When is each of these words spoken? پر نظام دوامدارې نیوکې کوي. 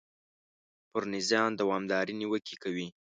پر 0.91 1.03
نظام 1.13 1.49
دوامدارې 1.59 2.13
نیوکې 2.19 2.55
کوي. 2.63 2.87